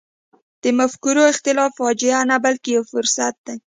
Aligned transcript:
د 0.63 0.65
مفکورو 0.79 1.21
اختلاف 1.33 1.71
فاجعه 1.79 2.21
نه 2.31 2.37
بلکې 2.45 2.69
یو 2.75 2.83
فرصت 2.91 3.35
دی. 3.45 3.57